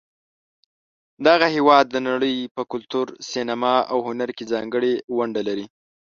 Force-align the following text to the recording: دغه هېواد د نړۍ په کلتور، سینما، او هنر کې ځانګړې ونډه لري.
دغه 1.27 1.47
هېواد 1.55 1.85
د 1.89 1.97
نړۍ 2.09 2.35
په 2.55 2.61
کلتور، 2.71 3.07
سینما، 3.31 3.73
او 3.91 3.97
هنر 4.07 4.29
کې 4.37 4.49
ځانګړې 4.53 4.93
ونډه 5.17 5.41
لري. 5.47 5.65